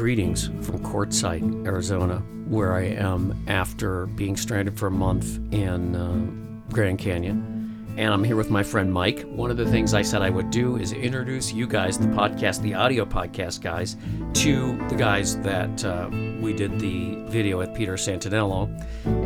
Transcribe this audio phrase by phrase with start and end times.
[0.00, 6.72] Greetings from Quartzsite, Arizona, where I am after being stranded for a month in uh,
[6.72, 7.94] Grand Canyon.
[7.98, 9.20] And I'm here with my friend Mike.
[9.24, 12.62] One of the things I said I would do is introduce you guys, the podcast,
[12.62, 13.98] the audio podcast guys,
[14.40, 16.08] to the guys that uh,
[16.40, 18.70] we did the video with Peter Santinello.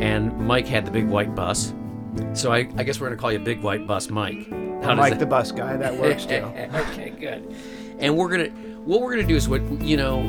[0.01, 1.73] And Mike had the big white bus.
[2.33, 4.49] So I, I guess we're going to call you Big White Bus Mike.
[4.83, 6.33] How Mike that- the bus guy, that works too.
[6.91, 7.55] okay, good.
[7.97, 10.21] And we're gonna what we're gonna do is what you know.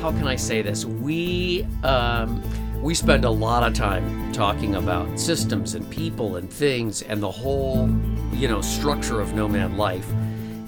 [0.00, 0.84] How can I say this?
[0.84, 2.42] We um,
[2.82, 7.30] we spend a lot of time talking about systems and people and things and the
[7.30, 7.88] whole
[8.32, 10.06] you know structure of nomad life.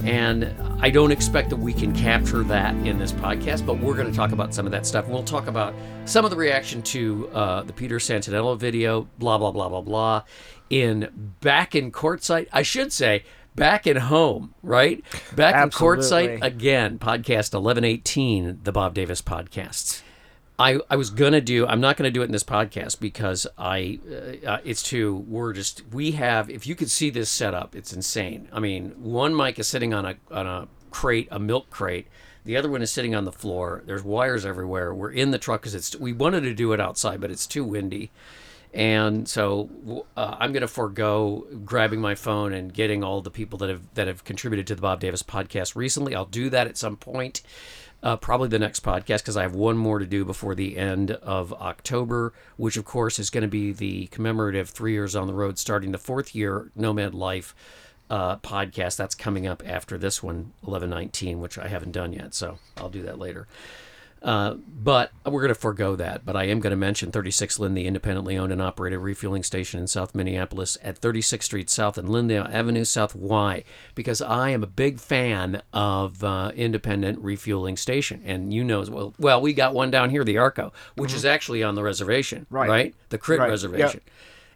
[0.05, 4.11] And I don't expect that we can capture that in this podcast, but we're going
[4.11, 5.09] to talk about some of that stuff.
[5.09, 5.75] We'll talk about
[6.05, 10.23] some of the reaction to uh, the Peter Santinello video, blah, blah, blah, blah, blah,
[10.71, 12.47] in back in Quartzsite.
[12.53, 13.25] I should say,
[13.59, 15.05] back at home, right?
[15.35, 16.47] Back in Quartzsite Absolutely.
[16.47, 20.03] again, podcast 1118, the Bob Davis podcasts.
[20.61, 24.01] I, I was gonna do I'm not gonna do it in this podcast because I
[24.11, 27.93] uh, uh, it's too we're just we have if you could see this setup it's
[27.93, 32.09] insane I mean one mic is sitting on a on a crate a milk crate
[32.45, 35.61] the other one is sitting on the floor there's wires everywhere we're in the truck
[35.61, 38.11] because it's we wanted to do it outside but it's too windy
[38.75, 43.59] and so uh, I'm going to forego grabbing my phone and getting all the people
[43.59, 46.15] that have that have contributed to the Bob Davis podcast recently.
[46.15, 47.43] I'll do that at some point,
[48.03, 51.13] uh, probably the next podcast because I have one more to do before the end
[51.13, 55.35] of October, which of course is going to be the commemorative three years on the
[55.35, 57.55] road, starting the fourth year Nomad Life
[58.11, 58.97] uh, podcast.
[58.97, 63.03] That's coming up after this one, 1119, which I haven't done yet, so I'll do
[63.03, 63.47] that later.
[64.23, 66.25] Uh, but we're going to forego that.
[66.25, 69.79] But I am going to mention 36 Lyn, the independently owned and operated refueling station
[69.81, 73.15] in South Minneapolis at 36th Street South and Lyndale Avenue South.
[73.15, 73.65] Why?
[73.95, 78.91] Because I am a big fan of uh, independent refueling station, and you know as
[78.91, 79.15] well.
[79.19, 82.69] Well, we got one down here, the Arco, which is actually on the reservation, Right.
[82.69, 83.51] Right, the Crit Right.
[83.51, 84.01] reservation,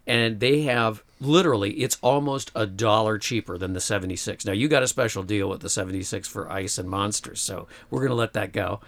[0.07, 4.45] and they have literally it's almost a dollar cheaper than the 76.
[4.45, 8.01] Now you got a special deal with the 76 for ice and monsters, so we're
[8.01, 8.81] going to let that go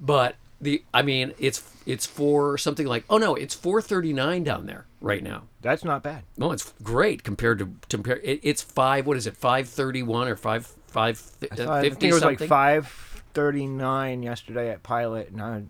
[0.00, 4.86] but the I mean it's it's for something like oh no it's 439 down there
[5.00, 5.42] right now.
[5.60, 6.22] That's not bad.
[6.36, 10.66] No, it's great compared to compare it, it's five what is it 531 or five
[10.86, 12.38] five I, uh, thought- I 50 think it was something.
[12.40, 15.62] like five thirty nine yesterday at Pilot, and I,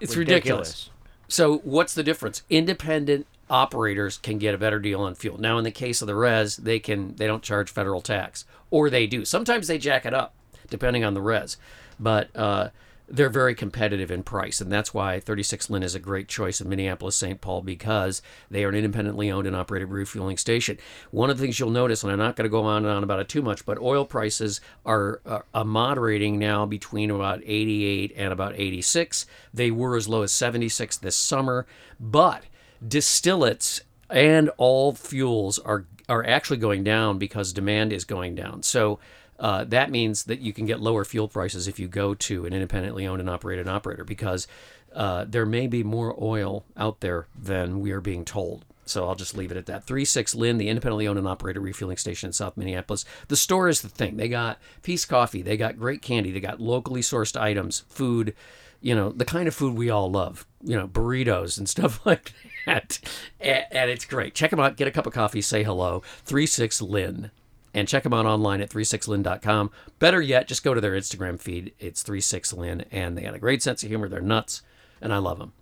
[0.00, 0.90] it's ridiculous.
[1.28, 2.42] So what's the difference?
[2.50, 5.38] Independent operators can get a better deal on fuel.
[5.38, 8.90] Now in the case of the res, they can they don't charge federal tax or
[8.90, 9.24] they do.
[9.24, 10.34] Sometimes they jack it up
[10.70, 11.56] depending on the res.
[11.98, 12.68] But uh
[13.12, 16.68] they're very competitive in price, and that's why 36 Lyn is a great choice in
[16.68, 17.42] Minneapolis, St.
[17.42, 20.78] Paul, because they are an independently owned and operated refueling station.
[21.10, 23.04] One of the things you'll notice, and I'm not going to go on and on
[23.04, 28.14] about it too much, but oil prices are, are, are moderating now between about 88
[28.16, 29.26] and about 86.
[29.52, 31.66] They were as low as 76 this summer,
[32.00, 32.44] but
[32.82, 38.62] distillates and all fuels are are actually going down because demand is going down.
[38.62, 38.98] So
[39.42, 42.52] uh, that means that you can get lower fuel prices if you go to an
[42.52, 44.46] independently owned and operated operator because
[44.94, 48.64] uh, there may be more oil out there than we are being told.
[48.84, 49.84] So I'll just leave it at that.
[49.84, 53.04] 36 Lyn, the independently owned and operated refueling station in South Minneapolis.
[53.26, 54.16] The store is the thing.
[54.16, 58.36] They got Peace Coffee, they got great candy, they got locally sourced items, food,
[58.80, 62.32] you know, the kind of food we all love, you know, burritos and stuff like
[62.66, 63.00] that.
[63.40, 64.36] And, and it's great.
[64.36, 66.04] Check them out, get a cup of coffee, say hello.
[66.26, 67.32] 36 Lyn.
[67.74, 69.70] And check them out online at 36lyn.com.
[69.98, 71.72] Better yet, just go to their Instagram feed.
[71.78, 74.08] It's 36lyn, and they got a great sense of humor.
[74.08, 74.62] They're nuts,
[75.00, 75.52] and I love them.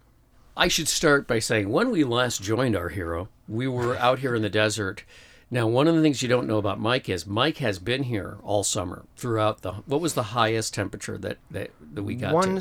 [0.57, 4.35] I should start by saying when we last joined our hero, we were out here
[4.35, 5.05] in the desert.
[5.53, 8.39] Now, one of the things you don't know about Mike is Mike has been here
[8.43, 9.73] all summer throughout the.
[9.87, 12.35] What was the highest temperature that that, that we got?
[12.35, 12.61] One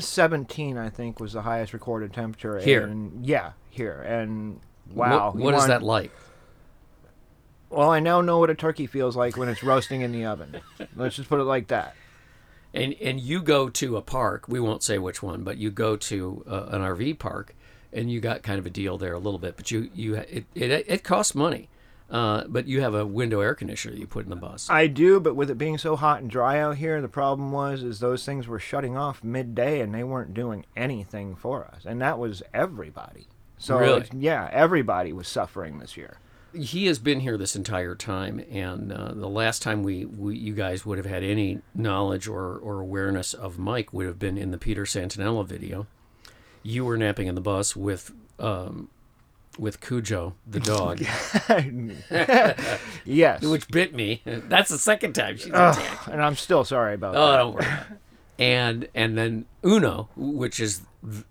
[0.78, 2.84] I think, was the highest recorded temperature Here.
[2.84, 4.60] And, yeah, here, and
[4.92, 6.10] wow, What, what is won- that like?
[7.70, 10.60] Well, I now know what a turkey feels like when it's roasting in the oven.
[10.96, 11.94] Let's just put it like that.
[12.74, 14.46] And and you go to a park.
[14.48, 17.54] We won't say which one, but you go to uh, an RV park,
[17.92, 19.56] and you got kind of a deal there a little bit.
[19.56, 21.68] But you you it it, it costs money,
[22.10, 24.68] uh, but you have a window air conditioner you put in the bus.
[24.70, 27.82] I do, but with it being so hot and dry out here, the problem was
[27.82, 32.00] is those things were shutting off midday and they weren't doing anything for us, and
[32.00, 33.26] that was everybody.
[33.58, 34.06] So Really?
[34.16, 36.18] yeah, everybody was suffering this year.
[36.54, 40.54] He has been here this entire time, and uh, the last time we, we you
[40.54, 44.50] guys would have had any knowledge or, or awareness of Mike would have been in
[44.50, 45.86] the Peter Santinello video.
[46.62, 48.88] You were napping in the bus with um,
[49.58, 51.00] with Cujo, the dog,
[53.04, 54.22] yes, which bit me.
[54.24, 56.08] That's the second time she's attacked.
[56.08, 57.36] and I'm still sorry about Oh, that.
[57.38, 57.66] don't worry.
[58.38, 60.82] and and then Uno, which is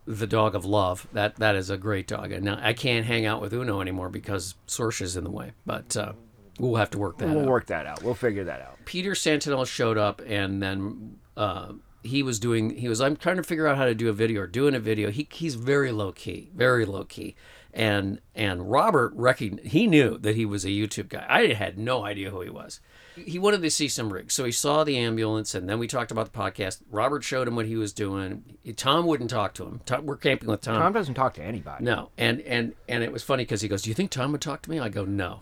[0.05, 1.07] the dog of love.
[1.13, 2.31] That that is a great dog.
[2.31, 5.51] And now I can't hang out with Uno anymore because Sorcia's in the way.
[5.65, 6.13] But uh,
[6.59, 7.47] we'll have to work that We'll out.
[7.47, 8.03] work that out.
[8.03, 8.77] We'll figure that out.
[8.85, 11.73] Peter Santinello showed up, and then uh,
[12.03, 12.71] he was doing.
[12.77, 12.99] He was.
[13.01, 15.11] I'm trying to figure out how to do a video or doing a video.
[15.11, 17.35] He he's very low key, very low key.
[17.71, 21.25] And and Robert recogn he knew that he was a YouTube guy.
[21.29, 22.79] I had no idea who he was.
[23.15, 26.11] He wanted to see some rigs, so he saw the ambulance, and then we talked
[26.11, 26.81] about the podcast.
[26.89, 28.43] Robert showed him what he was doing.
[28.77, 29.81] Tom wouldn't talk to him.
[29.85, 31.83] Tom, we're camping with Tom Tom doesn't talk to anybody.
[31.83, 34.41] no, and and and it was funny because he goes, "Do you think Tom would
[34.41, 35.41] talk to me?" I go, "No."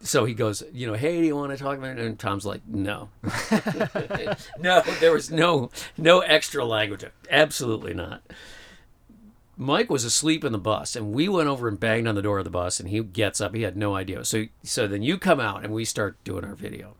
[0.00, 2.46] So he goes, "You know, hey, do you want to talk about it?" And Tom's
[2.46, 3.10] like, "No,
[4.60, 7.04] no." There was no no extra language.
[7.30, 8.22] Absolutely not.
[9.58, 12.38] Mike was asleep in the bus, and we went over and banged on the door
[12.38, 13.54] of the bus, and he gets up.
[13.54, 14.24] He had no idea.
[14.24, 16.94] So so then you come out, and we start doing our video.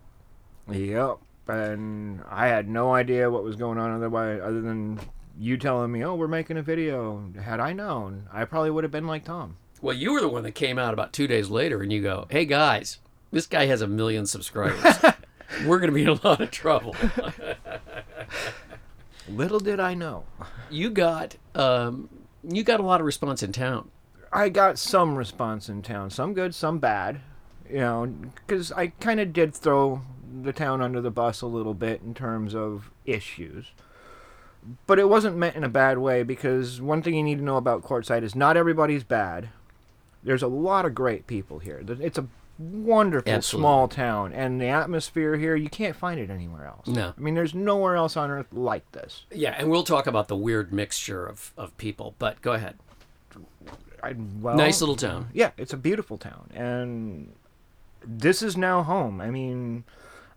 [0.71, 1.19] Yep.
[1.49, 4.99] And I had no idea what was going on otherwise, other than
[5.39, 8.91] you telling me, "Oh, we're making a video." Had I known, I probably would have
[8.91, 9.57] been like Tom.
[9.81, 12.27] Well, you were the one that came out about two days later, and you go,
[12.31, 12.99] "Hey guys,
[13.31, 14.83] this guy has a million subscribers.
[15.67, 16.97] We're going to be in a lot of trouble."
[19.29, 20.25] Little did I know.
[20.71, 22.09] you got um,
[22.43, 23.91] you got a lot of response in town.
[24.33, 27.21] I got some response in town, some good, some bad.
[27.69, 28.15] You know,
[28.47, 30.03] because I kind of did throw
[30.43, 33.73] the town under the bus a little bit in terms of issues.
[34.87, 37.57] But it wasn't meant in a bad way because one thing you need to know
[37.57, 39.51] about Quartzsite is not everybody's bad.
[40.25, 41.85] There's a lot of great people here.
[41.87, 42.27] It's a
[42.59, 43.63] wonderful Absolutely.
[43.63, 46.87] small town, and the atmosphere here, you can't find it anywhere else.
[46.87, 47.15] No.
[47.17, 49.25] I mean, there's nowhere else on earth like this.
[49.31, 52.15] Yeah, and we'll talk about the weird mixture of, of people.
[52.19, 52.77] But go ahead.
[54.03, 55.29] I, well, nice little town.
[55.33, 57.33] Yeah, it's a beautiful town, and
[58.05, 59.21] this is now home.
[59.21, 59.85] I mean,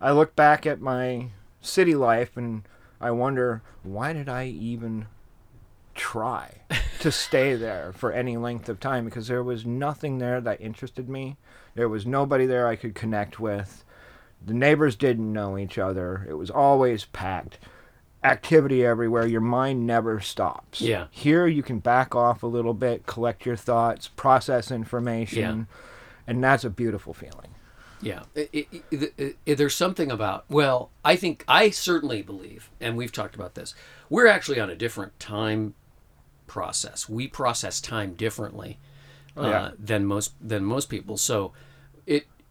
[0.01, 1.29] I look back at my
[1.61, 2.63] city life and
[3.01, 5.07] I wonder why did I even
[5.95, 6.61] try
[6.99, 11.09] to stay there for any length of time because there was nothing there that interested
[11.09, 11.37] me.
[11.75, 13.83] There was nobody there I could connect with.
[14.45, 16.25] The neighbors didn't know each other.
[16.29, 17.59] It was always packed.
[18.23, 19.25] Activity everywhere.
[19.25, 20.81] Your mind never stops.
[20.81, 21.07] Yeah.
[21.11, 25.67] Here you can back off a little bit, collect your thoughts, process information,
[26.27, 27.55] and that's a beautiful feeling.
[28.01, 30.45] Yeah, it, it, it, there's something about.
[30.49, 33.75] Well, I think I certainly believe, and we've talked about this.
[34.09, 35.73] We're actually on a different time
[36.47, 37.09] process.
[37.09, 38.79] We process time differently
[39.37, 39.61] Oh, yeah.
[39.61, 41.17] uh, than most than most people.
[41.17, 41.53] So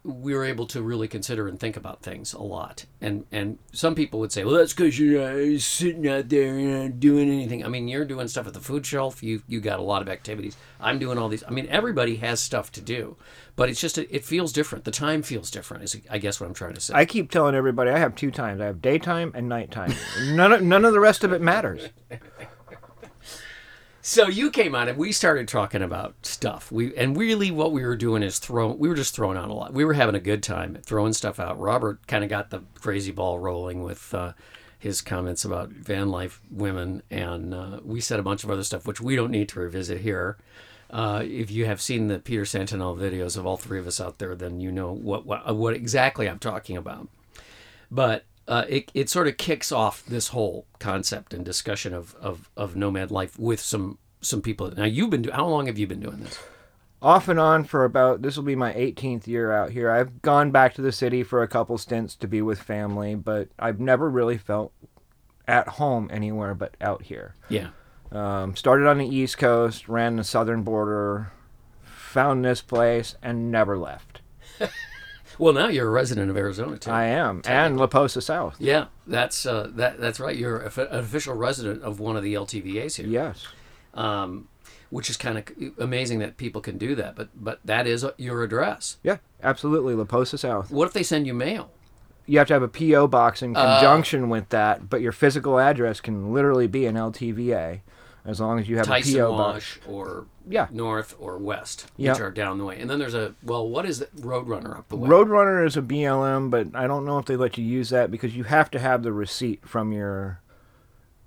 [0.08, 2.86] we were able to really consider and think about things a lot.
[3.00, 6.82] And and some people would say, well, that's because you're not sitting out there and
[6.84, 7.64] not doing anything.
[7.64, 9.22] I mean, you're doing stuff at the food shelf.
[9.22, 10.56] You you got a lot of activities.
[10.80, 11.44] I'm doing all these.
[11.46, 13.16] I mean, everybody has stuff to do,
[13.56, 14.84] but it's just it feels different.
[14.84, 15.84] The time feels different.
[15.84, 16.94] Is I guess what I'm trying to say.
[16.94, 18.60] I keep telling everybody I have two times.
[18.60, 19.94] I have daytime and nighttime.
[20.28, 21.88] none of, none of the rest of it matters.
[24.08, 26.72] So you came on and we started talking about stuff.
[26.72, 28.78] We and really what we were doing is throwing.
[28.78, 29.74] We were just throwing out a lot.
[29.74, 31.60] We were having a good time throwing stuff out.
[31.60, 34.32] Robert kind of got the crazy ball rolling with uh,
[34.78, 38.86] his comments about van life women, and uh, we said a bunch of other stuff
[38.86, 40.38] which we don't need to revisit here.
[40.88, 44.18] Uh, if you have seen the Peter Santinello videos of all three of us out
[44.18, 47.08] there, then you know what what, what exactly I'm talking about
[47.90, 52.50] but uh, it, it sort of kicks off this whole concept and discussion of, of,
[52.56, 54.68] of nomad life with some some people.
[54.76, 56.38] Now you've been do- how long have you been doing this?
[57.00, 59.88] Off and on for about this will be my 18th year out here.
[59.90, 63.48] I've gone back to the city for a couple stints to be with family, but
[63.60, 64.72] I've never really felt
[65.46, 67.36] at home anywhere but out here.
[67.48, 67.68] Yeah,
[68.10, 71.30] Um, started on the East Coast, ran the southern border,
[71.84, 74.20] found this place, and never left.
[75.38, 76.90] well now you're a resident of Arizona too.
[76.90, 78.56] I am, and La Posa South.
[78.58, 80.36] yeah, that's uh, that that's right.
[80.36, 83.06] You're a, an official resident of one of the LTVA's here.
[83.06, 83.46] Yes.
[83.94, 84.48] um,
[84.90, 85.44] which is kind of
[85.78, 87.14] amazing that people can do that.
[87.14, 88.96] But but that is your address.
[89.02, 89.94] Yeah, absolutely.
[89.94, 90.70] La Posa South.
[90.70, 91.70] What if they send you mail?
[92.24, 93.06] You have to have a P.O.
[93.08, 97.80] box in conjunction with that, but your physical address can literally be an LTVA
[98.28, 99.32] as long as you have a Tyson P.O.
[99.36, 99.78] box.
[99.88, 100.68] Or Yeah.
[100.70, 102.12] North or West, Yeah.
[102.12, 102.78] which are down the way.
[102.78, 104.14] And then there's a well, what is it?
[104.16, 105.08] Roadrunner up the way.
[105.08, 108.36] Roadrunner is a BLM, but I don't know if they let you use that because
[108.36, 110.40] you have to have the receipt from your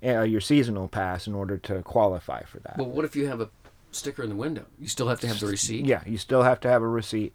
[0.04, 2.76] uh, your seasonal pass in order to qualify for that.
[2.78, 3.50] Well, what if you have a
[3.90, 4.64] sticker in the window?
[4.80, 5.84] You still have to have the receipt.
[5.86, 7.34] yeah, you still have to have a receipt.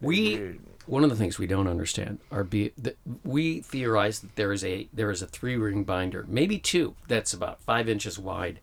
[0.00, 4.52] We one of the things we don't understand are be that we theorize that there
[4.52, 8.60] is a there is a three ring binder, maybe two, that's about five inches wide,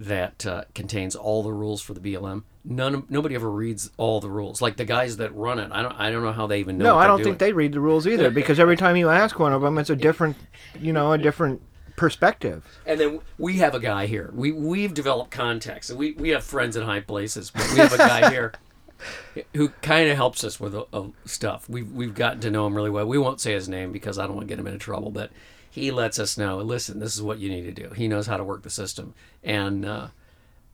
[0.00, 2.42] that uh, contains all the rules for the BLM.
[2.64, 4.62] None nobody ever reads all the rules.
[4.62, 6.84] Like the guys that run it, I don't I don't know how they even know.
[6.84, 7.32] No, I don't doing.
[7.32, 9.90] think they read the rules either because every time you ask one of them, it's
[9.90, 10.36] a different,
[10.78, 11.60] you know, a different
[11.96, 12.66] perspective.
[12.86, 14.30] And then we have a guy here.
[14.34, 17.50] We we've developed contacts, and we we have friends in high places.
[17.50, 18.52] But we have a guy here
[19.54, 21.68] who kind of helps us with uh, stuff.
[21.68, 23.06] We've we've gotten to know him really well.
[23.06, 25.30] We won't say his name because I don't want to get him into trouble, but
[25.70, 26.58] he lets us know.
[26.58, 27.90] Listen, this is what you need to do.
[27.90, 30.08] He knows how to work the system, and uh,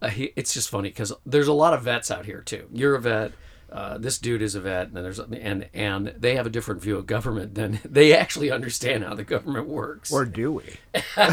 [0.00, 2.68] uh, he, it's just funny because there's a lot of vets out here too.
[2.72, 3.32] You're a vet.
[3.70, 6.96] Uh, this dude is a vet, and there's and and they have a different view
[6.96, 10.12] of government than they actually understand how the government works.
[10.12, 10.76] Or do we?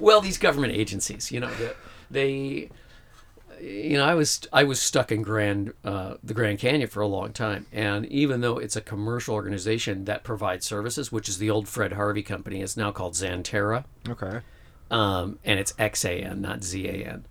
[0.00, 1.50] well, these government agencies, you know,
[2.10, 2.70] they,
[3.60, 7.06] you know, I was I was stuck in Grand uh, the Grand Canyon for a
[7.06, 11.50] long time, and even though it's a commercial organization that provides services, which is the
[11.50, 13.84] old Fred Harvey company, it's now called Xanterra.
[14.08, 14.40] Okay.
[14.90, 17.26] Um, and it's X A N, not Z A N.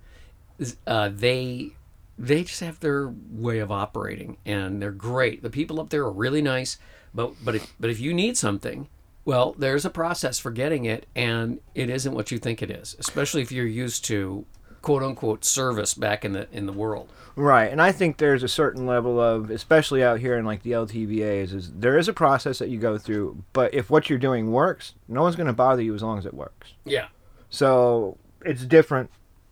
[0.86, 1.72] Uh, they
[2.18, 5.42] they just have their way of operating, and they're great.
[5.42, 6.78] The people up there are really nice,
[7.14, 8.88] but but if, but if you need something,
[9.26, 12.96] well, there's a process for getting it, and it isn't what you think it is,
[13.00, 14.46] especially if you're used to
[14.82, 17.10] quote unquote service back in the in the world.
[17.36, 20.72] Right, and I think there's a certain level of, especially out here in like the
[20.72, 24.52] LTVAs, is there is a process that you go through, but if what you're doing
[24.52, 26.74] works, no one's going to bother you as long as it works.
[26.84, 27.08] Yeah.
[27.50, 29.10] So it's different.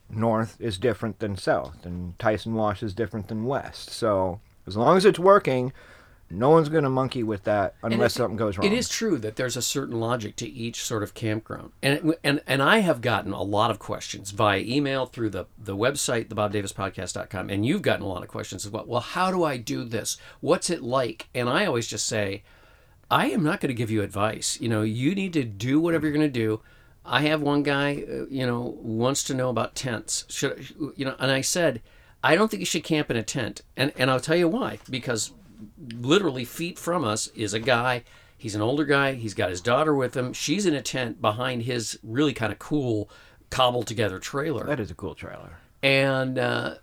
[0.10, 3.90] North is different than south, and Tyson Wash is different than west.
[3.90, 5.72] So as long as it's working,
[6.30, 8.68] no one's going to monkey with that unless it, something goes wrong.
[8.68, 12.20] It is true that there's a certain logic to each sort of campground, and it,
[12.24, 16.28] and and I have gotten a lot of questions via email through the the website,
[16.28, 18.86] thebobdavispodcast.com, and you've gotten a lot of questions as well.
[18.86, 20.18] Well, how do I do this?
[20.42, 21.30] What's it like?
[21.34, 22.44] And I always just say,
[23.10, 24.60] I am not going to give you advice.
[24.60, 26.62] You know, you need to do whatever you're going to do.
[27.06, 30.26] I have one guy, uh, you know, wants to know about tents.
[30.28, 31.16] Should you know?
[31.20, 31.82] And I said,
[32.22, 34.80] I don't think you should camp in a tent, and and I'll tell you why.
[34.90, 35.32] Because
[35.94, 38.04] literally feet from us is a guy.
[38.38, 39.14] He's an older guy.
[39.14, 40.34] He's got his daughter with him.
[40.34, 43.10] She's in a tent behind his really kind of cool
[43.50, 44.66] cobbled together trailer.
[44.66, 45.58] That is a cool trailer.
[45.82, 46.76] And uh,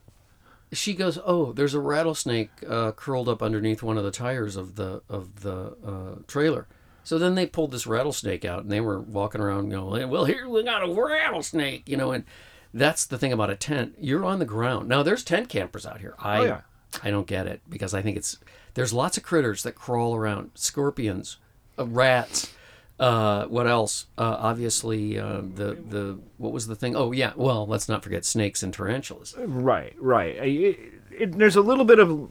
[0.73, 4.77] she goes, "Oh, there's a rattlesnake uh, curled up underneath one of the tires of
[4.77, 6.67] the of the uh, trailer."
[7.05, 10.49] So then they pulled this rattlesnake out and they were walking around going, well, here
[10.49, 12.25] we got a rattlesnake, you know, and
[12.73, 13.95] that's the thing about a tent.
[14.01, 14.89] You're on the ground.
[14.89, 16.15] Now there's tent campers out here.
[16.19, 16.61] I, oh, yeah.
[17.03, 18.39] I don't get it because I think it's,
[18.75, 21.39] there's lots of critters that crawl around, scorpions,
[21.79, 22.53] uh, rats,
[22.99, 24.07] uh, what else?
[24.17, 26.95] Uh, obviously, uh, the the what was the thing?
[26.95, 29.35] Oh yeah, well, let's not forget snakes and tarantulas.
[29.37, 30.37] Right, right.
[30.37, 30.79] It,
[31.11, 32.31] it, there's a little bit of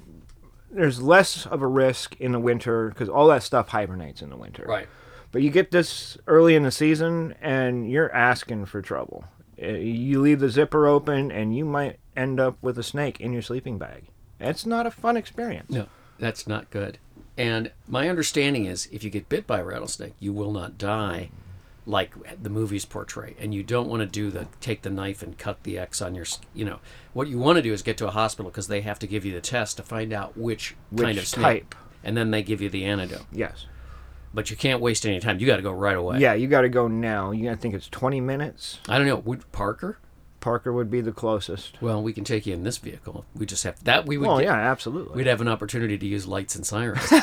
[0.71, 4.37] there's less of a risk in the winter because all that stuff hibernates in the
[4.37, 4.65] winter.
[4.65, 4.87] Right.
[5.31, 9.25] But you get this early in the season and you're asking for trouble.
[9.61, 13.33] Uh, you leave the zipper open and you might end up with a snake in
[13.33, 14.05] your sleeping bag.
[14.39, 15.71] It's not a fun experience.
[15.71, 15.87] No,
[16.19, 16.97] that's not good.
[17.37, 21.29] And my understanding is if you get bit by a rattlesnake, you will not die
[21.85, 23.35] like the movies portray.
[23.39, 26.15] And you don't want to do the take the knife and cut the x on
[26.15, 26.79] your you know.
[27.13, 29.25] What you want to do is get to a hospital because they have to give
[29.25, 31.43] you the test to find out which, which kind of snake.
[31.43, 31.75] type.
[32.03, 33.25] and then they give you the antidote.
[33.31, 33.65] Yes.
[34.33, 35.39] But you can't waste any time.
[35.39, 36.19] You got to go right away.
[36.19, 37.31] Yeah you got to go now.
[37.31, 38.79] You got to think it's 20 minutes.
[38.87, 39.17] I don't know.
[39.17, 39.97] Would parker
[40.43, 43.63] parker would be the closest well we can take you in this vehicle we just
[43.63, 46.65] have that we would oh yeah absolutely we'd have an opportunity to use lights and
[46.65, 47.11] sirens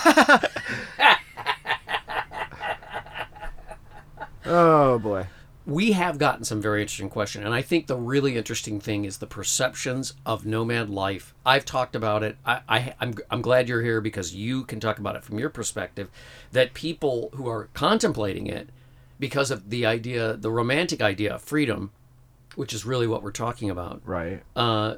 [4.53, 5.29] Oh boy.
[5.65, 9.19] We have gotten some very interesting questions, and I think the really interesting thing is
[9.19, 11.33] the perceptions of nomad life.
[11.47, 12.37] I've talked about it.
[12.45, 15.51] I, I I'm I'm glad you're here because you can talk about it from your
[15.51, 16.11] perspective.
[16.51, 18.71] That people who are contemplating it,
[19.21, 21.93] because of the idea, the romantic idea of freedom,
[22.55, 24.43] which is really what we're talking about, right?
[24.55, 24.97] Uh,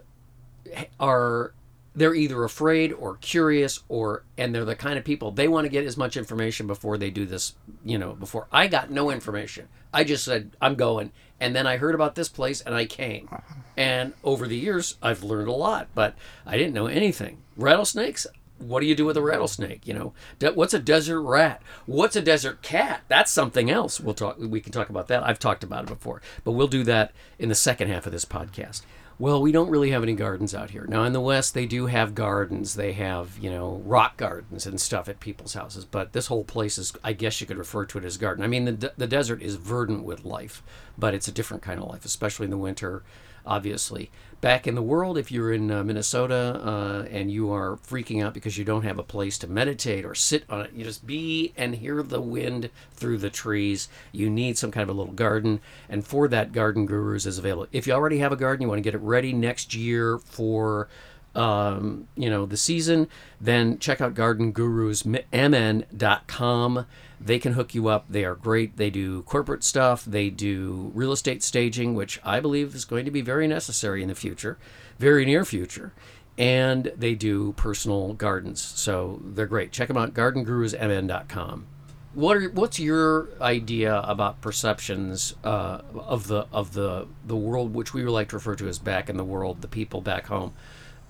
[0.99, 1.53] are
[1.95, 5.69] they're either afraid or curious or and they're the kind of people they want to
[5.69, 7.55] get as much information before they do this
[7.85, 9.69] you know before i got no information.
[9.93, 13.29] I just said i'm going and then i heard about this place and i came.
[13.75, 16.15] And over the years i've learned a lot but
[16.47, 17.43] i didn't know anything.
[17.57, 18.27] Rattlesnakes
[18.63, 20.13] what do you do with a rattlesnake you know
[20.55, 24.73] what's a desert rat what's a desert cat that's something else we'll talk we can
[24.73, 27.89] talk about that i've talked about it before but we'll do that in the second
[27.89, 28.83] half of this podcast
[29.19, 30.85] well, we don't really have any gardens out here.
[30.89, 32.75] Now, in the West, they do have gardens.
[32.75, 35.85] They have, you know, rock gardens and stuff at people's houses.
[35.85, 38.43] But this whole place is, I guess you could refer to it as garden.
[38.43, 40.61] I mean, the, the desert is verdant with life,
[40.99, 43.05] but it's a different kind of life, especially in the winter
[43.47, 44.11] obviously.
[44.41, 48.35] Back in the world, if you're in uh, Minnesota uh, and you are freaking out
[48.35, 51.53] because you don't have a place to meditate or sit on it, you just be
[51.57, 53.89] and hear the wind through the trees.
[54.11, 57.69] You need some kind of a little garden, and for that, Garden Gurus is available.
[57.71, 60.89] If you already have a garden, you want to get it ready next year for
[61.35, 63.09] um, you know the season,
[63.41, 66.87] then check out gardengurusmn.com.
[67.25, 68.07] They can hook you up.
[68.09, 68.77] They are great.
[68.77, 70.05] They do corporate stuff.
[70.05, 74.09] They do real estate staging, which I believe is going to be very necessary in
[74.09, 74.59] the future,
[74.99, 75.93] very near future.
[76.37, 78.61] And they do personal gardens.
[78.61, 79.71] So they're great.
[79.71, 81.67] Check them out, gardengurusmn.com.
[82.15, 87.95] What are what's your idea about perceptions uh, of the of the the world, which
[87.95, 90.53] we would like to refer to as back in the world, the people back home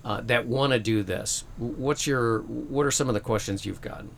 [0.04, 1.42] uh, that want to do this?
[1.56, 4.10] What's your what are some of the questions you've gotten?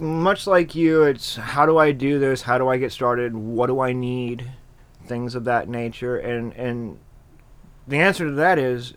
[0.00, 2.42] Much like you, it's how do I do this?
[2.42, 3.34] How do I get started?
[3.36, 4.50] What do I need?
[5.06, 6.16] Things of that nature.
[6.16, 6.98] And and
[7.86, 8.94] the answer to that is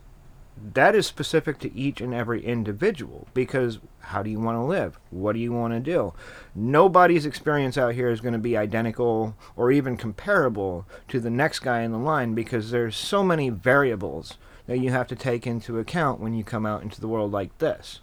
[0.74, 5.00] that is specific to each and every individual because how do you want to live?
[5.10, 6.13] What do you want to do?
[6.53, 11.60] Nobody's experience out here is going to be identical or even comparable to the next
[11.60, 15.79] guy in the line because there's so many variables that you have to take into
[15.79, 18.00] account when you come out into the world like this.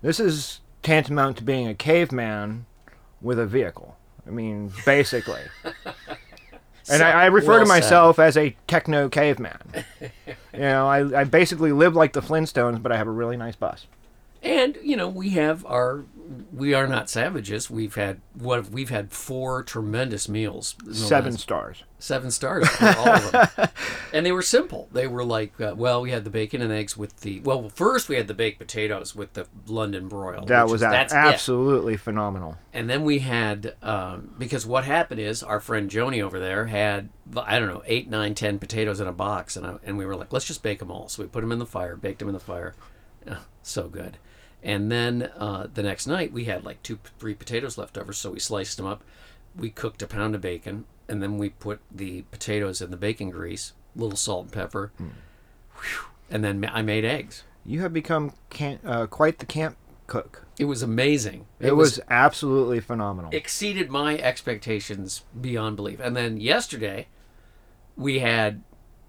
[0.00, 2.66] This is tantamount to being a caveman
[3.20, 3.96] with a vehicle.
[4.26, 5.42] I mean, basically.
[6.90, 7.74] and I, I refer well to said.
[7.74, 9.60] myself as a techno caveman.
[10.00, 13.56] you know, I, I basically live like the Flintstones, but I have a really nice
[13.56, 13.86] bus.
[14.42, 16.04] And you know, we have our
[16.52, 17.70] we are not savages.
[17.70, 20.74] We've had what we've had four tremendous meals.
[20.92, 21.84] Seven stars.
[21.98, 23.68] seven stars all of them.
[24.12, 24.88] and they were simple.
[24.92, 27.68] They were like, uh, well, we had the bacon and eggs with the well.
[27.68, 30.44] First, we had the baked potatoes with the London broil.
[30.46, 31.16] That was is, a- that's it.
[31.16, 32.56] absolutely phenomenal.
[32.72, 37.08] And then we had um, because what happened is our friend Joni over there had
[37.36, 40.16] I don't know eight, nine, ten potatoes in a box, and I, and we were
[40.16, 41.08] like, let's just bake them all.
[41.08, 42.74] So we put them in the fire, baked them in the fire.
[43.30, 44.18] Oh, so good.
[44.62, 48.30] And then uh, the next night we had like two, three potatoes left over, so
[48.30, 49.02] we sliced them up.
[49.56, 53.30] We cooked a pound of bacon, and then we put the potatoes in the bacon
[53.30, 56.06] grease, little salt and pepper, Whew.
[56.30, 57.42] and then I made eggs.
[57.64, 59.76] You have become can- uh, quite the camp
[60.06, 60.46] cook.
[60.58, 61.46] It was amazing.
[61.58, 63.30] It, was, absolutely phenomenal.
[63.32, 66.00] exceeded my expectations beyond belief.
[66.00, 67.08] And then yesterday,
[67.96, 68.62] we had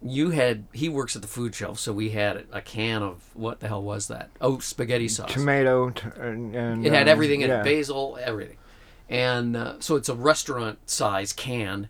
[0.06, 3.60] you had he works at the food shelf, so we had a can of what
[3.60, 4.30] the hell was that?
[4.42, 5.32] Oh, spaghetti sauce.
[5.32, 7.64] Tomato t- and, and It had um, everything in yeah.
[7.64, 8.58] basil, everything,
[9.10, 11.90] and uh, so it's a restaurant size can.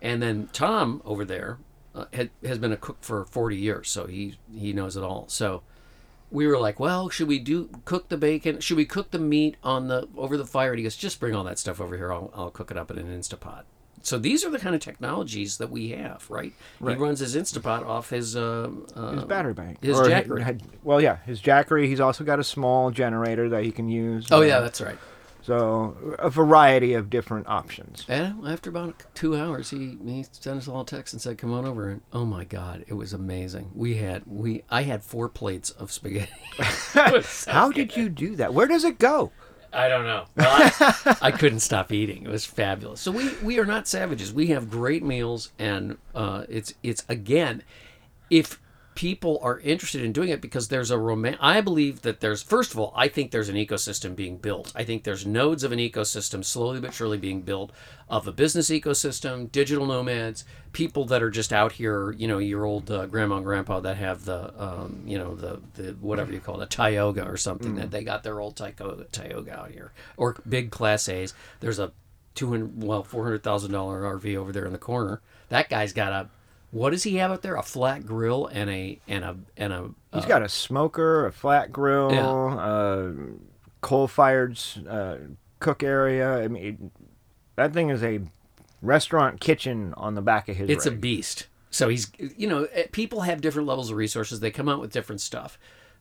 [0.00, 1.58] And then Tom over there
[1.94, 5.26] uh, had, has been a cook for forty years, so he he knows it all.
[5.28, 5.62] So
[6.30, 8.58] we were like, well, should we do cook the bacon?
[8.60, 10.70] Should we cook the meat on the over the fire?
[10.70, 12.12] And he goes, just bring all that stuff over here.
[12.12, 13.62] I'll, I'll cook it up in an Instapot.
[14.02, 16.52] So these are the kind of technologies that we have, right?
[16.80, 16.96] Right.
[16.96, 19.82] He runs his Instapot off his uh, uh, His battery bank.
[19.82, 20.42] his Or Jackery.
[20.42, 21.86] had- well, yeah, his Jackery.
[21.86, 24.26] He's also got a small generator that he can use.
[24.30, 24.98] Oh uh, yeah, that's right.
[25.44, 28.04] So a variety of different options.
[28.08, 31.52] And after about two hours, he he sent us all a text and said, "Come
[31.52, 33.72] on over." And oh my God, it was amazing.
[33.74, 36.30] We had we I had four plates of spaghetti.
[37.24, 38.54] So How did you do that?
[38.54, 39.32] Where does it go?
[39.72, 40.24] I don't know.
[40.36, 42.24] Well, I, I couldn't stop eating.
[42.24, 43.00] It was fabulous.
[43.00, 44.32] So we we are not savages.
[44.32, 47.62] We have great meals, and uh, it's it's again,
[48.30, 48.60] if
[48.94, 52.72] people are interested in doing it because there's a roman I believe that there's first
[52.72, 54.72] of all, I think there's an ecosystem being built.
[54.74, 57.72] I think there's nodes of an ecosystem slowly but surely being built
[58.08, 62.64] of a business ecosystem, digital nomads, people that are just out here, you know, your
[62.64, 66.40] old uh, grandma and grandpa that have the um, you know, the the whatever you
[66.40, 69.92] call it, a Tioga or something that they got their old Tioga, Tioga out here
[70.16, 71.32] or big class A's.
[71.60, 71.92] There's a
[72.34, 75.20] 200 well, $400,000 RV over there in the corner.
[75.48, 76.28] That guy's got a
[76.72, 77.54] what does he have out there?
[77.54, 81.70] A flat grill and a and a and a He's got a smoker, a flat
[81.72, 82.26] grill, Yeah.
[82.28, 83.12] uh,
[83.80, 84.58] coal-fired
[84.88, 85.16] uh,
[85.60, 86.38] cook area.
[86.42, 86.90] I mean,
[87.56, 88.20] that thing is a
[88.82, 90.68] restaurant kitchen on the back of his.
[90.68, 91.46] It's a beast.
[91.70, 94.40] So he's, you know, eh, people have different levels of resources.
[94.40, 95.58] They come out with different stuff.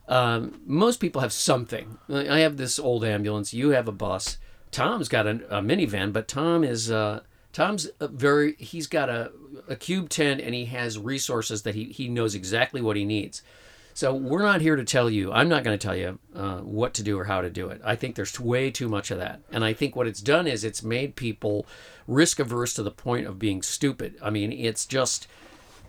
[0.09, 1.97] Um, most people have something.
[2.09, 3.53] I have this old ambulance.
[3.53, 4.37] You have a bus.
[4.71, 7.21] Tom's got a, a minivan, but Tom is uh,
[7.53, 8.55] Tom's very.
[8.57, 9.31] He's got a
[9.67, 13.41] a cube tent, and he has resources that he he knows exactly what he needs.
[13.93, 15.31] So we're not here to tell you.
[15.33, 17.81] I'm not going to tell you uh, what to do or how to do it.
[17.83, 20.63] I think there's way too much of that, and I think what it's done is
[20.63, 21.65] it's made people
[22.07, 24.17] risk averse to the point of being stupid.
[24.21, 25.27] I mean, it's just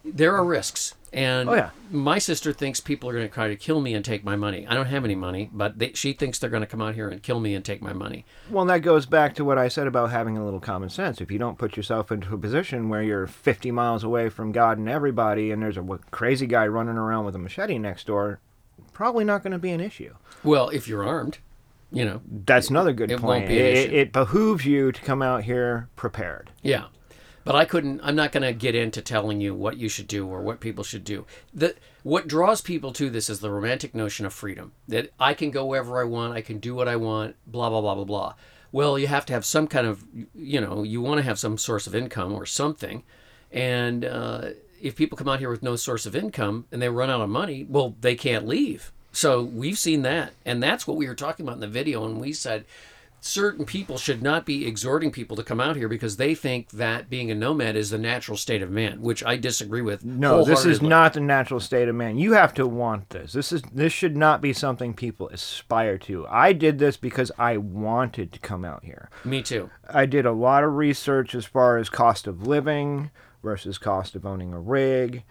[0.05, 1.70] there are risks, and Oh, yeah.
[1.90, 4.66] my sister thinks people are going to try to kill me and take my money.
[4.66, 7.09] I don't have any money, but they, she thinks they're going to come out here
[7.09, 8.25] and kill me and take my money.
[8.51, 11.20] Well, that goes back to what I said about having a little common sense.
[11.20, 14.79] If you don't put yourself into a position where you're 50 miles away from God
[14.79, 18.40] and everybody, and there's a crazy guy running around with a machete next door,
[18.92, 20.14] probably not going to be an issue.
[20.42, 21.38] Well, if you're armed,
[21.94, 23.27] you know, That's another good It point.
[23.42, 26.51] won't be an it, it behooves you to come out here prepared.
[26.62, 26.85] Yeah.
[27.44, 30.26] But I couldn't I'm not going to get into telling you what you should do
[30.26, 31.26] or what people should do.
[31.52, 34.72] The what draws people to this is the romantic notion of freedom.
[34.88, 37.81] That I can go wherever I want, I can do what I want, blah blah
[37.81, 38.35] blah blah blah.
[38.72, 40.02] Well, you have to have some kind of,
[40.35, 43.02] you know, you want to have some source of income or something.
[43.52, 44.50] And uh,
[44.81, 47.28] if people come out here with no source of income and they run out of
[47.28, 48.90] money, well, they can't leave.
[49.12, 50.33] So we've seen that.
[50.46, 52.07] And that's what we were talking about in the video.
[52.07, 52.64] And we said,
[53.24, 57.08] certain people should not be exhorting people to come out here because they think that
[57.08, 60.04] being a nomad is the natural state of man, which I disagree with.
[60.04, 62.18] No, this is not the natural state of man.
[62.18, 63.32] You have to want this.
[63.32, 66.26] This is this should not be something people aspire to.
[66.28, 69.08] I did this because I wanted to come out here.
[69.24, 69.70] Me too.
[69.88, 74.26] I did a lot of research as far as cost of living versus cost of
[74.26, 75.22] owning a rig.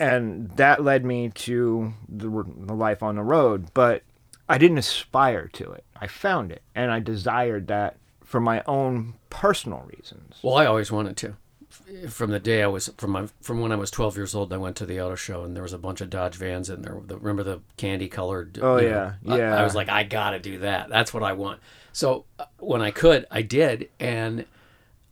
[0.00, 4.02] And that led me to the, the life on the road, but
[4.50, 5.84] I didn't aspire to it.
[5.94, 10.38] I found it, and I desired that for my own personal reasons.
[10.42, 11.36] Well, I always wanted to.
[12.08, 14.56] From the day I was from my from when I was 12 years old, I
[14.56, 17.00] went to the auto show and there was a bunch of Dodge vans in there.
[17.04, 18.58] The, remember the candy colored?
[18.60, 19.54] Oh yeah, know, yeah.
[19.54, 20.88] I, I was like, I gotta do that.
[20.88, 21.60] That's what I want.
[21.92, 24.46] So uh, when I could, I did, and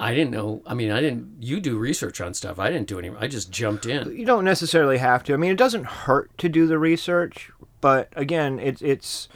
[0.00, 0.62] I didn't know.
[0.64, 1.36] I mean, I didn't.
[1.40, 2.58] You do research on stuff.
[2.58, 3.10] I didn't do any.
[3.18, 4.16] I just jumped in.
[4.16, 5.34] You don't necessarily have to.
[5.34, 9.28] I mean, it doesn't hurt to do the research, but again, it's it's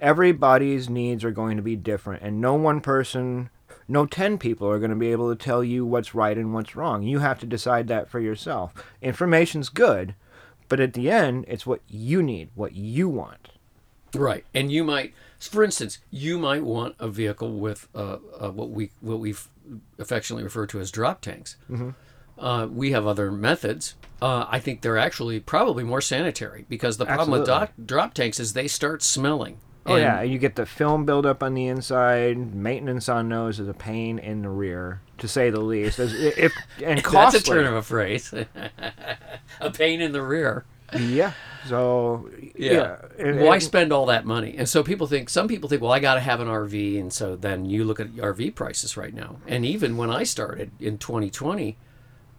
[0.00, 3.50] everybody's needs are going to be different, and no one person,
[3.88, 6.76] no ten people are going to be able to tell you what's right and what's
[6.76, 7.02] wrong.
[7.02, 8.72] You have to decide that for yourself.
[9.02, 10.14] Information's good,
[10.68, 13.48] but at the end, it's what you need, what you want.
[14.14, 18.70] Right, and you might, for instance, you might want a vehicle with uh, uh, what
[18.70, 19.48] we what we've
[19.98, 21.56] affectionately referred to as drop tanks.
[21.70, 21.90] Mm-hmm.
[22.38, 23.94] Uh, we have other methods.
[24.20, 27.40] Uh, I think they're actually probably more sanitary because the problem Absolutely.
[27.40, 29.58] with doc- drop tanks is they start smelling.
[29.86, 32.54] Oh And- yeah, you get the film buildup on the inside.
[32.54, 35.98] Maintenance on those is a pain in the rear, to say the least.
[35.98, 37.38] As- If and costly.
[37.38, 38.32] That's a turn of a phrase.
[39.60, 40.64] a pain in the rear.
[40.98, 41.32] Yeah.
[41.66, 42.72] So yeah.
[42.72, 42.96] Yeah.
[43.18, 44.54] And- Why and- spend all that money?
[44.58, 47.00] And so people think, some people think, well, I got to have an RV.
[47.00, 49.36] And so then you look at RV prices right now.
[49.46, 51.76] And even when I started in 2020,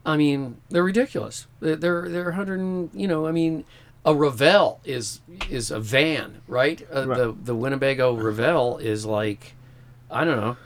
[0.06, 1.48] I mean, they're ridiculous.
[1.60, 3.66] They're, they're, they're 100, and, you know, I mean,
[4.06, 6.80] a Revel is is a van, right?
[6.96, 7.18] Uh, Right.
[7.18, 9.56] The the Winnebago Revel is like,
[10.12, 10.58] I don't know,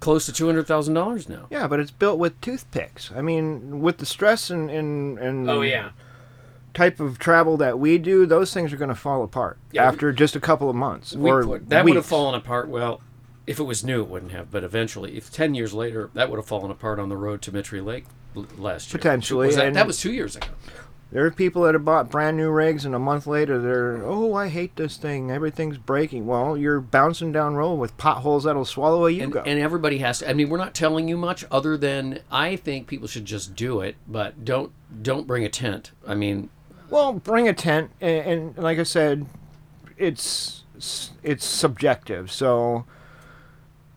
[0.00, 1.46] close to $200,000 now.
[1.48, 3.12] Yeah, but it's built with toothpicks.
[3.14, 5.60] I mean, with the stress and and, and Oh,
[6.74, 9.88] type of travel that we do, those things are going to fall apart Yeah, we-
[9.88, 12.68] after just a couple of months We or put, that would have fallen apart.
[12.68, 13.00] Well,
[13.46, 14.50] if it was new, it wouldn't have.
[14.50, 17.52] But eventually, if ten years later, that would have fallen apart on the road to
[17.52, 18.04] Mittry Lake
[18.36, 18.98] l- last year.
[18.98, 20.48] Potentially, Was that, that was two years ago.
[21.10, 24.34] There are people that have bought brand new rigs, and a month later, they're, oh,
[24.34, 25.30] I hate this thing.
[25.30, 26.26] Everything's breaking.
[26.26, 30.28] Well, you're bouncing down road with potholes that'll swallow a And, and everybody has to.
[30.28, 33.80] I mean, we're not telling you much other than I think people should just do
[33.80, 34.70] it, but don't
[35.02, 35.92] don't bring a tent.
[36.06, 36.50] I mean,
[36.90, 39.26] Well, bring a tent, and, and like I said,
[39.96, 40.62] it's
[41.22, 42.30] it's subjective.
[42.30, 42.84] So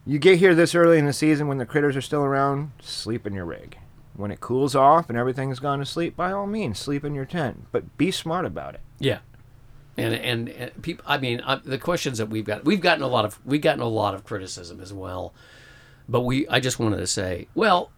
[0.06, 3.28] you get here this early in the season when the critters are still around, sleep
[3.28, 3.78] in your rig.
[4.16, 7.26] When it cools off and everything's gone to sleep, by all means, sleep in your
[7.26, 7.68] tent.
[7.72, 8.82] But be smart about it.
[9.00, 9.20] yeah.
[9.98, 11.04] And, and and people.
[11.08, 13.82] I mean, uh, the questions that we've got, we've gotten a lot of we've gotten
[13.82, 15.34] a lot of criticism as well.
[16.08, 17.92] But we, I just wanted to say, well,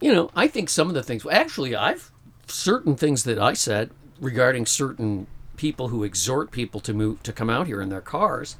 [0.00, 1.24] you know, I think some of the things.
[1.30, 2.10] Actually, I've
[2.46, 7.50] certain things that I said regarding certain people who exhort people to move to come
[7.50, 8.56] out here in their cars,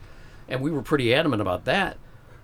[0.49, 1.97] and we were pretty adamant about that.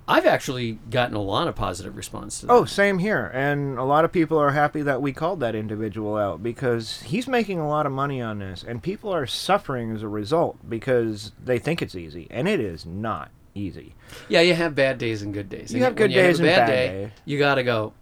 [0.09, 2.53] I've actually gotten a lot of positive response to that.
[2.53, 3.29] Oh, same here.
[3.35, 7.27] And a lot of people are happy that we called that individual out because he's
[7.27, 11.33] making a lot of money on this, and people are suffering as a result because
[11.43, 13.95] they think it's easy, and it is not easy.
[14.29, 15.73] Yeah, you have bad days and good days.
[15.73, 17.11] You And have good days a and bad bad day, days.
[17.25, 17.93] You got to go.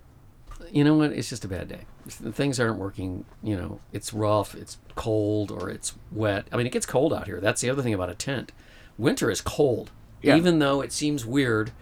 [0.70, 1.12] You know what?
[1.12, 1.80] It's just a bad day.
[2.06, 3.24] Things aren't working.
[3.42, 4.54] You know, it's rough.
[4.54, 6.46] It's cold or it's wet.
[6.52, 7.40] I mean, it gets cold out here.
[7.40, 8.52] That's the other thing about a tent.
[8.98, 9.90] Winter is cold,
[10.22, 10.36] Yeah.
[10.36, 11.72] even though it seems weird.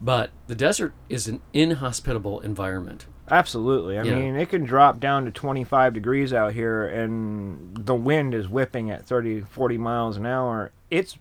[0.00, 3.06] But the desert is an inhospitable environment.
[3.30, 3.98] Absolutely.
[3.98, 4.16] I Yeah.
[4.16, 8.90] mean, it can drop down to 25 degrees out here, and the wind is whipping
[8.90, 10.72] at 30, 40 miles an hour.
[10.90, 11.16] It's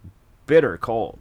[0.45, 1.19] bitter cold.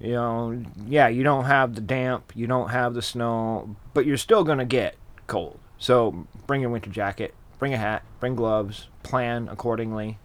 [0.00, 4.16] You know, yeah, you don't have the damp, you don't have the snow, but you're
[4.16, 5.58] still going to get cold.
[5.78, 10.18] So bring your winter jacket, bring a hat, bring gloves, plan accordingly.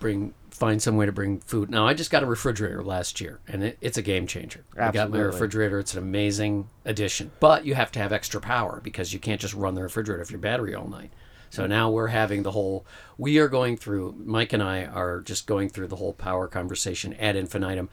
[0.00, 1.70] Bring find some way to bring food.
[1.70, 4.64] Now, I just got a refrigerator last year, and it, it's a game changer.
[4.78, 5.78] I got my refrigerator.
[5.78, 9.54] It's an amazing addition, but you have to have extra power because you can't just
[9.54, 11.10] run the refrigerator if your battery all night.
[11.50, 12.84] So now we're having the whole.
[13.16, 14.16] We are going through.
[14.24, 17.88] Mike and I are just going through the whole power conversation ad infinitum.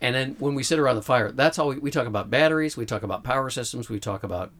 [0.00, 2.76] And then when we sit around the fire, that's all we, we talk about batteries.
[2.76, 3.90] We talk about power systems.
[3.90, 4.50] We talk about,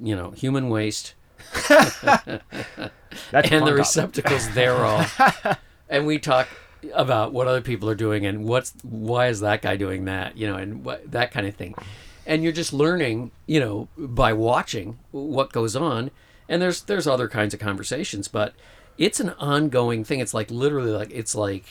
[0.00, 1.14] you know, human waste
[1.68, 5.58] That's and the receptacles thereof.
[5.88, 6.48] and we talk,
[6.94, 10.46] about what other people are doing and what's why is that guy doing that, you
[10.46, 11.74] know, and what that kind of thing.
[12.26, 16.10] And you're just learning, you know, by watching what goes on.
[16.48, 18.54] And there's there's other kinds of conversations, but
[18.98, 20.20] it's an ongoing thing.
[20.20, 21.64] It's like literally like it's like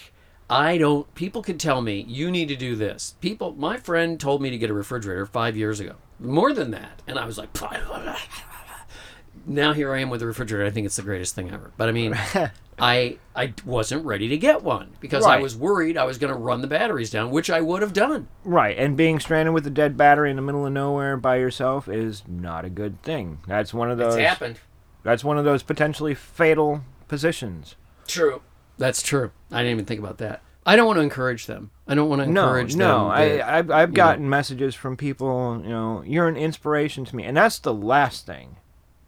[0.50, 3.16] I don't people can tell me you need to do this.
[3.22, 5.96] People my friend told me to get a refrigerator 5 years ago.
[6.20, 7.02] More than that.
[7.08, 7.50] And I was like
[9.46, 10.66] now here I am with a refrigerator.
[10.66, 11.72] I think it's the greatest thing ever.
[11.78, 12.18] But I mean,
[12.80, 16.40] I I wasn't ready to get one because I was worried I was going to
[16.40, 18.28] run the batteries down, which I would have done.
[18.44, 21.88] Right, and being stranded with a dead battery in the middle of nowhere by yourself
[21.88, 23.40] is not a good thing.
[23.48, 24.16] That's one of those.
[24.16, 24.60] It's happened.
[25.04, 27.76] That's one of those potentially fatal positions.
[28.08, 28.42] True.
[28.78, 29.32] That's true.
[29.52, 30.42] I didn't even think about that.
[30.66, 31.70] I don't want to encourage them.
[31.88, 33.04] I don't want to encourage no.
[33.04, 33.12] them.
[33.12, 35.62] I, that- I've, I've gotten messages from people.
[35.64, 38.58] You know, you're an inspiration to me, and that's the last thing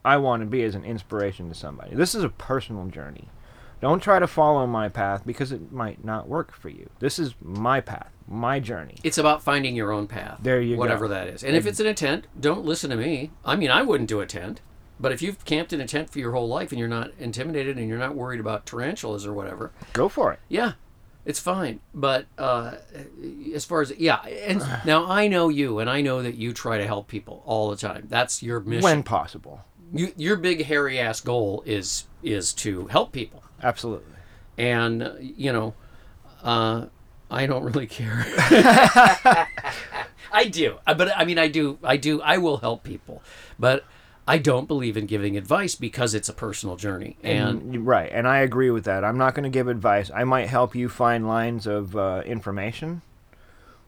[0.05, 1.95] I want to be as an inspiration to somebody.
[1.95, 3.29] This is a personal journey.
[3.81, 6.89] Don't try to follow my path because it might not work for you.
[6.99, 8.95] This is my path, my journey.
[9.03, 10.39] it's about finding your own path.
[10.41, 10.79] There you go.
[10.79, 11.43] whatever that is.
[11.43, 13.31] And if it's an intent, don't listen to me.
[13.45, 14.61] I mean, I wouldn't do a tent.
[14.99, 17.77] But if you've camped in a tent for your whole life and you're not intimidated
[17.77, 20.39] and you're not worried about tarantulas or whatever, Go for it.
[20.49, 20.73] Yeah,
[21.25, 21.81] it's fine.
[21.93, 22.75] But uh,
[23.53, 26.77] as far as yeah, and now I know you, and I know that you try
[26.77, 28.05] to help people all the time.
[28.09, 28.83] That's your mission.
[28.83, 29.63] When possible.
[29.93, 34.13] you, your big hairy ass goal is is to help people, Absolutely.
[34.57, 35.73] and uh, you know,
[36.43, 36.85] uh,
[37.29, 38.25] I don't really care.
[40.31, 43.21] I do, but I mean, I do, I do, I will help people,
[43.59, 43.85] but.
[44.27, 48.27] I don't believe in giving advice because it's a personal journey, and Mm, right, and
[48.27, 49.03] I agree with that.
[49.05, 50.11] I'm not going to give advice.
[50.13, 53.01] I might help you find lines of uh, information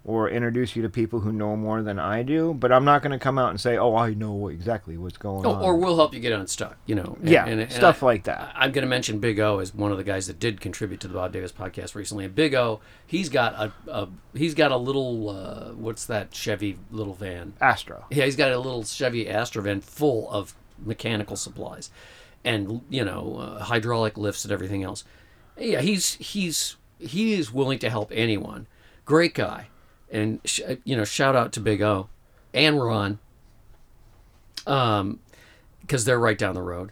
[0.05, 3.12] or introduce you to people who know more than I do, but I'm not going
[3.12, 5.97] to come out and say, "Oh, I know exactly what's going Oh, on." or we'll
[5.97, 7.17] help you get unstuck, you know.
[7.19, 8.51] and- yeah, and- and stuff I- like that.
[8.55, 11.07] I'm going to mention Big O as one of the guys that did contribute to
[11.07, 12.25] the Bob Davis podcast recently.
[12.25, 16.77] And Big O, he's got a, a he's got a little uh, what's that Chevy
[16.91, 17.53] little van?
[17.62, 18.05] Astro.
[18.09, 21.91] Yeah, he's got a little Chevy Astro van full of mechanical supplies,
[22.45, 25.03] and you know uh, hydraulic lifts and everything else.
[25.57, 28.65] Yeah, he's he's he is willing to help anyone.
[29.05, 29.67] Great guy,
[30.12, 32.10] and sh- you know shout out to Big O
[32.54, 33.19] and Ron,
[34.67, 35.19] um,
[35.82, 36.91] because they're right down the road.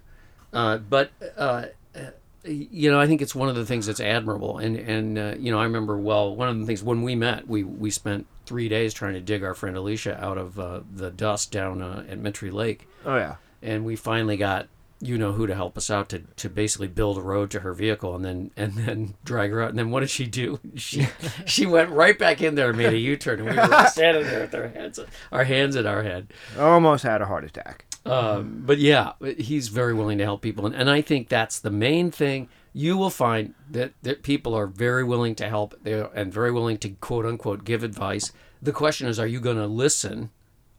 [0.53, 1.99] Uh, but uh, uh,
[2.43, 4.57] you know, I think it's one of the things that's admirable.
[4.59, 7.47] And and uh, you know, I remember well one of the things when we met,
[7.47, 11.11] we we spent three days trying to dig our friend Alicia out of uh, the
[11.11, 13.35] dust down uh, at Mittry Lake, Oh yeah.
[13.61, 14.67] and we finally got
[14.99, 17.73] you know who to help us out to, to basically build a road to her
[17.73, 21.07] vehicle and then and then drag her out and then what did she do she
[21.45, 24.41] she went right back in there and made a u-turn and we were standing there
[24.41, 24.99] with our hands
[25.31, 27.85] our hands at our head Almost had a heart attack.
[28.05, 31.69] um, but yeah, he's very willing to help people, and, and I think that's the
[31.69, 32.47] main thing.
[32.73, 36.77] You will find that, that people are very willing to help, they and very willing
[36.79, 38.31] to quote unquote give advice.
[38.61, 40.29] The question is, are you going to listen?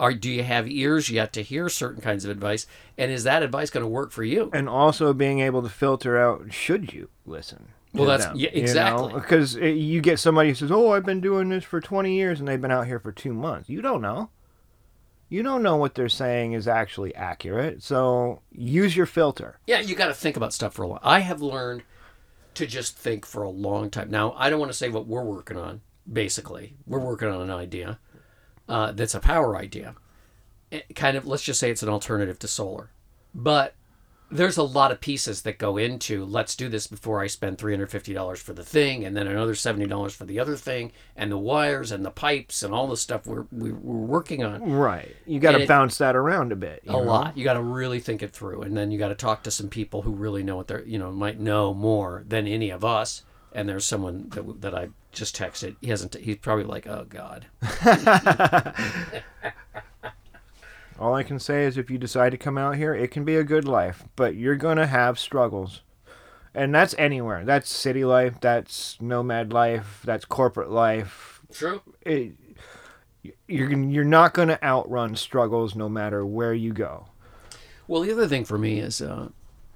[0.00, 2.66] Or do you have ears yet to hear certain kinds of advice?
[2.96, 4.50] And is that advice going to work for you?
[4.52, 9.12] and also being able to filter out should you listen Well, that's- them, yeah, exactly.
[9.12, 12.48] because you get somebody who says oh i've been doing this for 20 years and
[12.48, 14.30] they've been out here for two months you don't know
[15.28, 19.94] you don't know what they're saying is actually accurate so use your filter Yeah, you
[19.94, 21.00] got to think about stuff for a while.
[21.02, 21.82] I have learned
[22.54, 24.10] to just think for a long time.
[24.10, 25.80] Now, I don't want to say what we're working on.
[26.10, 27.98] Basically, we're working on an idea
[28.68, 29.94] uh, that's a power idea.
[30.70, 32.90] It kind of, let's just say it's an alternative to solar,
[33.34, 33.74] but
[34.30, 38.36] there's a lot of pieces that go into let's do this before I spend $350
[38.36, 42.04] for the thing and then another $70 for the other thing and the wires and
[42.04, 45.66] the pipes and all the stuff we're, we- we're working on right you got to
[45.66, 46.98] bounce that around a bit you a know?
[47.00, 47.38] lot.
[47.38, 49.68] You got to really think it through, and then you got to talk to some
[49.70, 53.22] people who really know what they're, you know, might know more than any of us.
[53.54, 55.76] And there's someone that, that I just texted.
[55.80, 56.14] He hasn't.
[56.16, 57.46] He's probably like, "Oh God."
[61.00, 63.36] all i can say is if you decide to come out here it can be
[63.36, 65.82] a good life but you're gonna have struggles
[66.52, 71.80] and that's anywhere that's city life that's nomad life that's corporate life True.
[72.02, 72.32] it,
[73.46, 77.06] you're you're not going to outrun struggles no matter where you go.
[77.86, 79.28] Well, the other thing for me is, uh,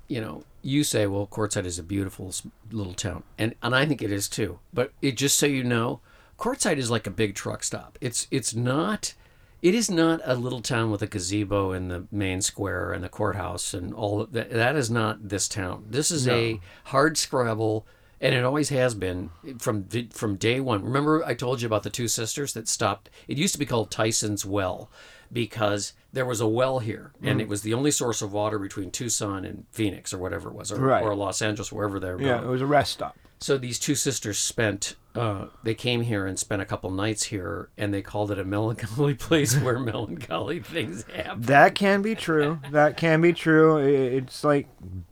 [0.09, 2.33] you know, you say, well, Quartzsite is a beautiful
[2.71, 4.61] little town, and and I think it is too.
[4.73, 6.01] But it just so you know,
[6.39, 7.99] Quartzsite is like a big truck stop.
[8.01, 9.15] It's it's not.
[9.61, 13.09] It is not a little town with a gazebo in the main square and the
[13.09, 14.51] courthouse and all that.
[14.51, 15.85] That is not this town.
[15.89, 17.87] This is a hard scrabble,
[18.21, 20.85] and it always has been from from day one.
[20.85, 23.09] Remember, I told you about the two sisters that stopped.
[23.29, 24.91] It used to be called Tyson's Well
[25.33, 28.91] because there was a well here, and it was the only source of water between
[28.91, 31.03] Tucson and Phoenix or whatever it was, or, Right.
[31.03, 32.45] or Los Angeles, wherever they were Yeah, going.
[32.45, 33.17] it was a rest stop.
[33.41, 34.95] So these two sisters spent.
[35.17, 38.45] Uh, they came here and spent a couple nights here, and they called it a
[38.57, 41.43] melancholy place where melancholy things happen.
[41.43, 42.61] That can be true.
[42.71, 43.79] That can be true.
[43.79, 44.69] It's like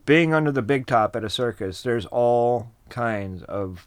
[0.06, 1.82] being under the big top at a circus.
[1.82, 3.86] There's all kinds of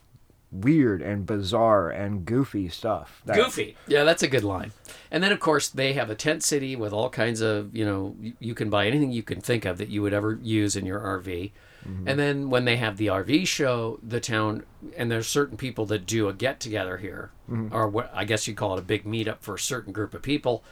[0.54, 3.20] weird and bizarre and goofy stuff.
[3.24, 3.76] that- Goofy.
[3.86, 4.72] Yeah, that's a good line.
[5.10, 8.14] And then, of course, they have a tent city with all kinds of, you know,
[8.20, 10.86] you, you can buy anything you can think of that you would ever use in
[10.86, 11.50] your RV.
[11.86, 12.08] Mm-hmm.
[12.08, 14.64] And then when they have the RV show, the town,
[14.96, 17.74] and there's certain people that do a get together here, mm-hmm.
[17.74, 20.22] or what I guess you call it a big meetup for a certain group of
[20.22, 20.64] people.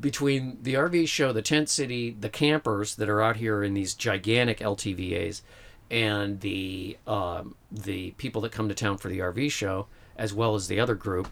[0.00, 3.94] Between the RV show, the tent city, the campers that are out here in these
[3.94, 5.42] gigantic LTVAs,
[5.90, 10.54] and the um, the people that come to town for the RV show, as well
[10.54, 11.28] as the other group,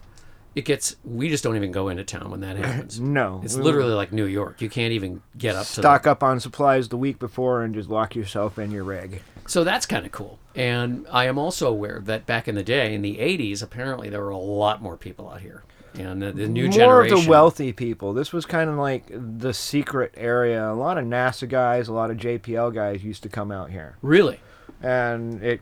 [0.55, 2.99] it gets we just don't even go into town when that happens.
[2.99, 3.41] No.
[3.43, 4.61] It's literally like New York.
[4.61, 7.89] You can't even get up the, stock up on supplies the week before and just
[7.89, 9.21] lock yourself in your rig.
[9.47, 10.37] So that's kind of cool.
[10.53, 14.21] And I am also aware that back in the day, in the 80s, apparently there
[14.21, 15.63] were a lot more people out here.
[15.95, 16.79] And the, the new generation.
[16.79, 17.17] More generation.
[17.17, 18.13] of the wealthy people.
[18.13, 20.71] This was kind of like the secret area.
[20.71, 23.97] A lot of NASA guys, a lot of JPL guys used to come out here,
[24.03, 24.39] Really?
[24.81, 25.61] And it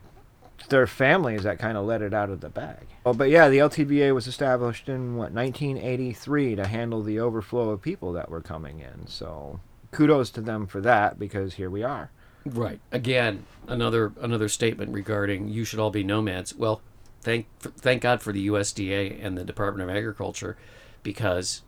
[0.69, 2.87] their families that kind of let it out of the bag.
[3.05, 7.81] Oh, but yeah, the LTVA was established in what 1983 to handle the overflow of
[7.81, 9.07] people that were coming in.
[9.07, 9.59] So
[9.91, 12.11] kudos to them for that because here we are.
[12.45, 12.79] Right.
[12.91, 16.55] Again, another another statement regarding you should all be nomads.
[16.55, 16.81] Well,
[17.21, 20.57] thank thank God for the USDA and the Department of Agriculture
[21.03, 21.63] because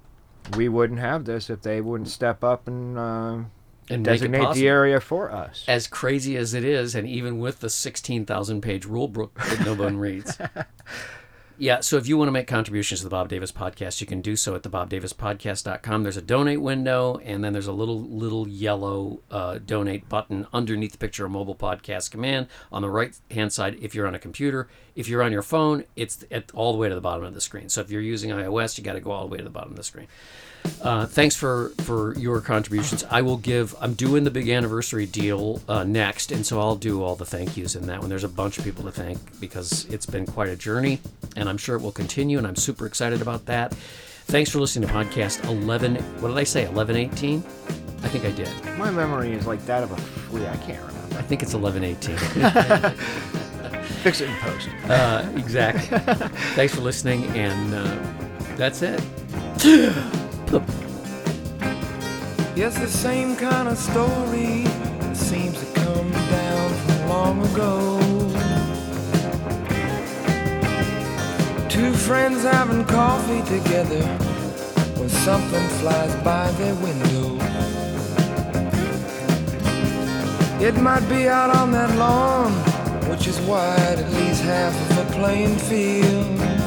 [0.55, 3.37] We wouldn't have this if they wouldn't step up and uh,
[3.89, 5.65] and designate the area for us.
[5.67, 9.73] as crazy as it is, and even with the 16,000 page rule book that no
[9.73, 10.37] one reads.
[11.61, 14.21] Yeah, so if you want to make contributions to the Bob Davis podcast, you can
[14.21, 16.03] do so at the bobdavispodcast.com.
[16.03, 20.93] There's a donate window, and then there's a little little yellow uh, donate button underneath
[20.93, 24.19] the picture of mobile podcast command on the right hand side if you're on a
[24.19, 24.69] computer.
[24.95, 27.41] If you're on your phone, it's at, all the way to the bottom of the
[27.41, 27.67] screen.
[27.67, 29.71] So if you're using iOS, you got to go all the way to the bottom
[29.71, 30.07] of the screen.
[30.81, 33.03] Uh, thanks for for your contributions.
[33.09, 33.75] I will give.
[33.81, 37.57] I'm doing the big anniversary deal uh, next, and so I'll do all the thank
[37.57, 38.09] yous in that one.
[38.09, 40.99] There's a bunch of people to thank because it's been quite a journey,
[41.35, 42.37] and I'm sure it will continue.
[42.37, 43.73] And I'm super excited about that.
[44.25, 45.95] Thanks for listening to podcast 11.
[45.95, 46.65] What did I say?
[46.67, 47.39] 1118?
[48.01, 48.49] I think I did.
[48.77, 50.47] My memory is like that of a flea.
[50.47, 51.17] I can't remember.
[51.17, 52.15] I think it's 1118.
[54.03, 54.69] Fix it in post.
[54.87, 55.97] uh, exactly.
[56.55, 59.01] Thanks for listening, and uh, that's it.
[62.55, 64.65] Yes, the same kind of story
[65.13, 67.99] seems to come down from long ago.
[71.69, 74.03] Two friends having coffee together
[74.97, 77.37] when something flies by their window.
[80.59, 82.53] It might be out on that lawn,
[83.07, 86.58] which is wide at least half of a playing field.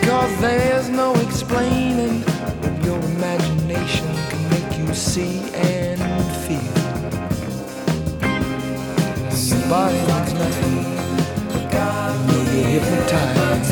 [0.00, 2.24] Because there's no explaining
[2.82, 6.00] your imagination can make you see and
[6.46, 6.58] feel.
[9.28, 10.76] When your body means nothing,
[11.52, 13.70] you'll get hypnotized.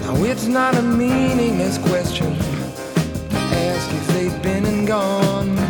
[0.00, 2.34] Now it's not a meaningless question
[3.28, 5.69] to ask if they've been and gone.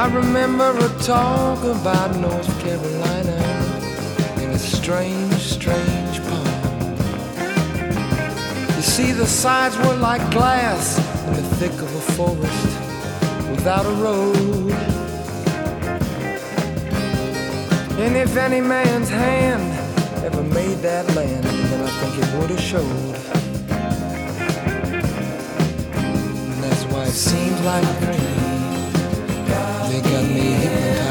[0.00, 3.36] I remember a talk about North Carolina
[4.40, 6.96] in a strange, strange poem.
[8.76, 12.64] You see, the sides were like glass in the thick of a forest
[13.50, 14.72] without a road.
[18.00, 19.70] And if any man's hand
[20.24, 23.16] ever made that land, then I think it would have showed.
[26.54, 28.49] And that's why it seems like a dream.
[29.90, 31.09] They got me hypnotized.